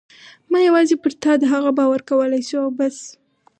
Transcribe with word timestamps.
ما 0.51 0.59
یوازې 0.67 0.95
پر 1.03 1.13
تا 1.21 1.31
د 1.39 1.43
هغه 1.53 1.71
باور 1.79 2.01
کولای 2.09 2.41
شو 2.49 2.57
او 2.65 2.69
بس. 2.77 2.97